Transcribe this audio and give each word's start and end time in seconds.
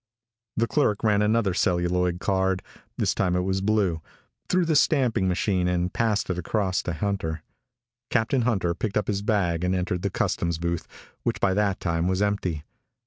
The 0.57 0.65
clerk 0.65 1.03
ran 1.03 1.21
another 1.21 1.53
celluloid 1.53 2.19
card 2.19 2.63
this 2.97 3.13
time 3.13 3.35
it 3.35 3.41
was 3.41 3.61
blue 3.61 4.01
through 4.49 4.65
the 4.65 4.75
stamping 4.75 5.27
machine 5.27 5.67
and 5.67 5.93
passed 5.93 6.27
it 6.31 6.39
across 6.39 6.81
to 6.81 6.93
Hunter. 6.93 7.43
Captain 8.09 8.41
Hunter 8.41 8.73
picked 8.73 8.97
up 8.97 9.05
his 9.07 9.21
bag 9.21 9.63
and 9.63 9.75
entered 9.75 10.01
the 10.01 10.09
customs 10.09 10.57
booth, 10.57 10.87
which 11.21 11.39
by 11.39 11.53
that 11.53 11.79
time 11.79 12.07
was 12.07 12.19
empty. 12.19 12.63